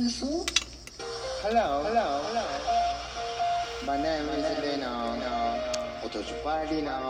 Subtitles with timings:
[0.00, 2.40] Hello, hello, hello.
[3.86, 5.20] My name is Leno.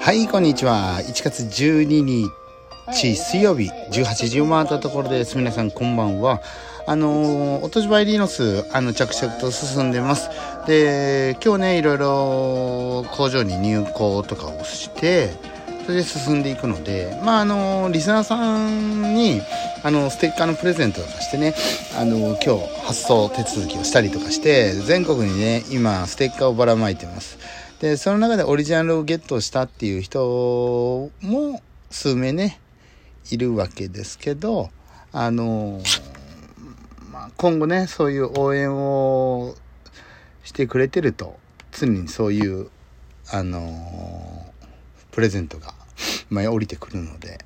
[0.00, 2.28] はいこんにちは1月12
[2.92, 5.38] 日水曜日18時を回ったところです。
[5.38, 6.42] 皆さんこんばんは。
[6.86, 10.28] あのー、おとじばいリノスあの着々と進んでます。
[10.66, 15.30] で今日ねいろいろ工場に入庫とかをして
[15.84, 19.42] それで進んでいくのでまああの、リスナーさんに
[19.82, 21.54] あのステッカーのプレゼントとかしてね
[21.98, 27.38] あの今日発送手続きをしたりとかして全国にね今ステッカーをばらまいてます。
[27.80, 31.60] でその中でオリジナルをゲットしたっていう人も
[31.90, 32.60] 数名ね
[33.30, 34.70] いるわけですけど
[35.12, 35.80] あの
[37.12, 39.54] まあ、今後ねそういう応援を
[40.42, 41.38] してくれてると
[41.70, 42.70] 常にそういう
[43.30, 44.44] あの
[45.12, 45.72] プレゼントが
[46.34, 47.38] 前降りてくるので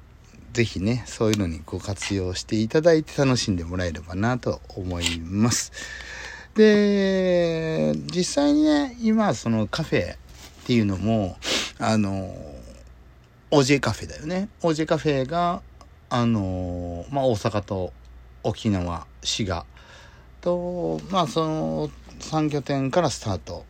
[0.53, 5.73] 是非ねそういうのにご活用していただいて楽しんでもらえればなと思います。
[6.55, 10.17] で実際にね今そのカフェっ
[10.67, 11.37] ていうのも
[11.79, 12.35] あの
[13.51, 15.63] OJ カフェだよね OJ カフェが
[16.11, 17.93] あのまあ大阪と
[18.43, 19.67] 沖縄滋賀
[20.41, 23.65] とまあその3拠点からスタート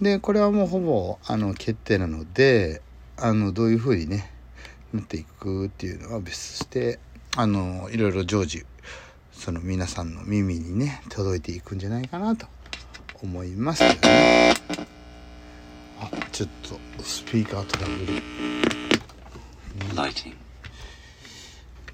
[0.00, 2.80] でこれはもうほぼあの決定なので
[3.16, 4.32] あのどういうふうにね
[4.92, 6.98] なっていくっていうのは別として
[7.36, 8.64] あのいろいろ常時
[9.32, 12.46] その皆さんの耳にね届いていくんじゃないかなと
[13.22, 14.54] 思いますけどね。
[16.00, 18.12] あちょっとスピーカートラブル、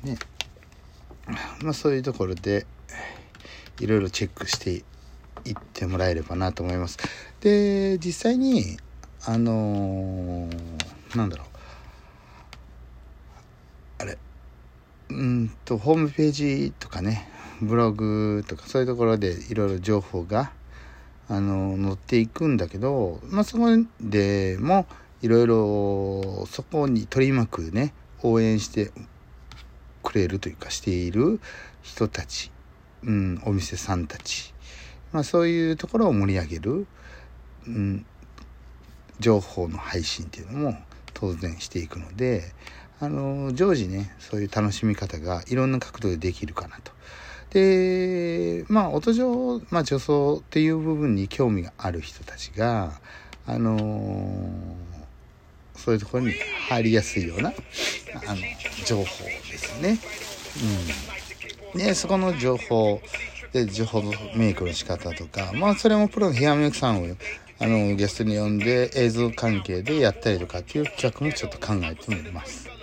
[0.05, 0.17] ね。
[1.63, 2.67] まあそういうところで
[3.81, 4.85] いろいろチェックしていっ
[5.73, 6.99] てもらえればなと思います。
[7.41, 8.79] で実際に
[9.25, 11.47] あのー、なんだろう
[13.99, 14.19] あれ
[15.09, 17.29] うんとホームページとかね
[17.61, 20.53] ブログとかそういうところでいろいろ情報が
[21.29, 23.67] あの載っていくんだけど、まあ、そこ
[24.01, 24.87] でも
[25.23, 28.91] いろいろそこに取り巻くね応援して
[30.03, 31.41] くれるというかしている
[31.83, 32.51] 人たち、
[33.03, 34.55] うん、お店さんたち、
[35.13, 36.87] まあ、そういうところを盛り上げる、
[37.67, 38.07] うん、
[39.19, 40.79] 情報の配信っていうのも
[41.15, 42.53] 当然していくので
[42.99, 46.93] あの常時ねそういう楽しみ方がいろんな角度でできるかなと。
[47.51, 53.01] でまあ音上、まあ、女装っていう部分に興味がある人たちが
[53.47, 54.51] あのー、
[55.75, 56.35] そういうところに
[56.69, 57.53] 入りやすいようなあ
[58.35, 58.37] の
[58.85, 59.99] 情報ですね。
[61.75, 63.01] うん、でそこの情報
[63.53, 64.03] で情報
[64.35, 67.17] メイクの仕方とかまあそれもプロのヘアメイクさんを
[67.59, 72.76] あのゲストに呼んで映像関係でやったりとかっていう企画もちょっと考えてみます。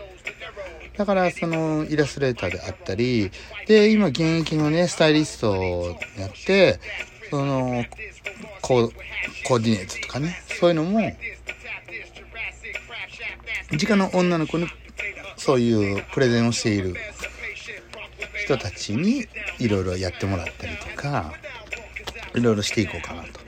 [0.97, 3.31] だからそのイラストレーターであったり、
[3.67, 6.79] で、今現役のね、スタイリストをやって、
[7.29, 7.83] その、
[8.61, 8.91] コー
[9.45, 10.99] コーディネートとかね、そういうのも、
[13.71, 14.67] 直の女の子に
[15.37, 16.95] そういうプレゼンをしている
[18.43, 19.25] 人たちに
[19.59, 21.33] いろいろやってもらったりとか、
[22.35, 23.39] いろいろしていこうかなと。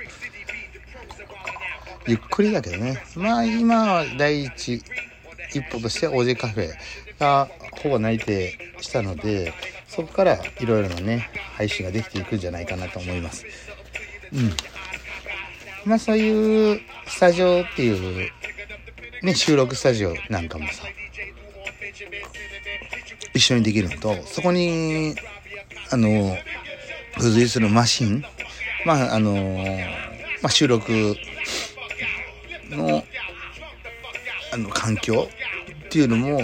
[2.07, 3.03] ゆっくりだけどね。
[3.15, 4.81] まあ今は第一
[5.53, 6.73] 一歩として OJ カフェ
[7.19, 7.49] が
[7.83, 9.53] ほぼ内定したので
[9.87, 13.45] そこからいろいろなね配信ができていくんじゃないかなと思います。
[14.33, 14.51] うん。
[15.85, 18.31] まあそういうスタジオっていう
[19.23, 20.83] ね収録スタジオなんかもさ
[23.33, 25.15] 一緒にできるのとそこに
[25.91, 26.35] あの
[27.17, 28.23] 付随するマシン
[28.85, 29.33] まああの
[30.41, 30.91] まあ、収録
[32.69, 33.03] の
[34.53, 35.27] あの環境
[35.85, 36.39] っていうのも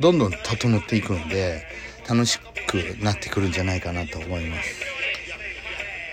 [0.00, 1.66] どんどん整っていくので
[2.08, 4.84] 楽しくなってくるんじゃないかなと思います。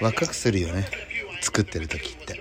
[0.01, 0.87] ワクワクするよね。
[1.41, 2.39] 作ってる時って。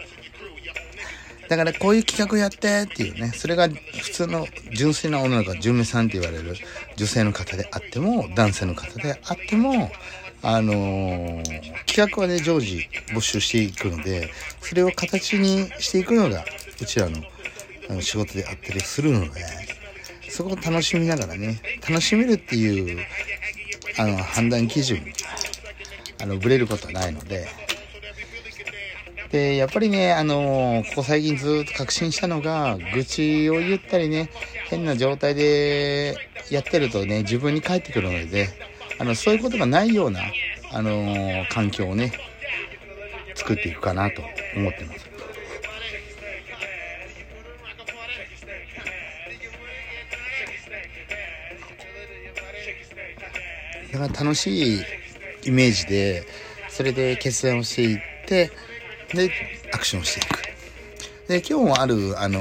[1.48, 3.32] だからこういう企画やってっていうね。
[3.34, 6.56] それが普通の純粋な女の子純明さんって言われる。
[6.96, 9.90] 女性の方であっても男性の方であっても
[10.42, 11.44] あのー、
[11.86, 16.44] 企画はね常時募集していくのでそれを形にしていくのが
[16.80, 17.22] うちらの
[17.88, 19.40] あの仕事であったりするので
[20.30, 23.04] そこを楽しみながらね楽しめるっていう
[23.98, 25.04] あの判断基準
[26.22, 27.48] あのブレることはないので。
[29.30, 34.28] でやっぱりねあのここ最近ずっと確信したのが愚痴を言ったりね
[34.68, 36.16] 変な状態で
[36.50, 38.48] やってるとね自分に返ってくるので
[38.98, 40.20] あのそういうことがないような
[40.72, 42.12] あの環境をね
[43.36, 44.20] 作っていくかなと
[44.56, 45.09] 思ってます。
[54.00, 54.82] だから楽しい
[55.44, 56.26] イメージで
[56.70, 58.50] それで決断をしていって
[59.12, 59.30] で
[59.74, 60.40] アクションをしていく。
[61.28, 62.40] で今日もあるあの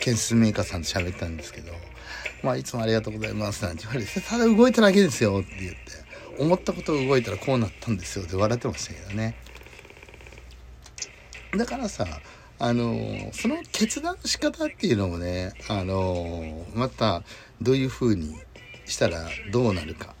[0.00, 1.72] 建設メーカーさんと喋ったんですけど
[2.42, 5.78] 「まあいつもありがとうございます」なんて言われて「ただ動いただけですよ」って言って
[6.38, 9.36] 思ったこと動いたらこうなったんですよって笑ってましたけどね。
[11.56, 12.20] だからさ
[12.58, 17.22] あのその決断の仕方っていうのもねあのまた
[17.60, 18.36] どういう風に
[18.86, 20.14] したらどうなるか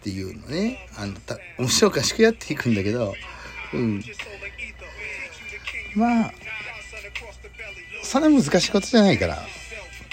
[0.00, 0.88] っていうのね。
[0.96, 3.14] あのた面白おかしくやっていくんだけど。
[3.74, 4.02] うん。
[5.94, 6.32] まあ
[8.02, 9.38] そんな難しいことじゃないから。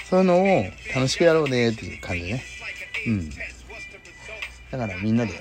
[0.09, 2.43] そういうのを楽しくやろうねっていう感じね。
[3.07, 3.29] うん。
[3.29, 5.31] だからみんなで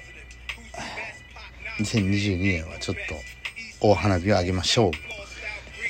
[1.81, 2.97] 2022年はちょっ
[3.81, 4.93] と大花火をあげましょう。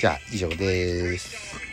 [0.01, 1.66] じゃあ以上です。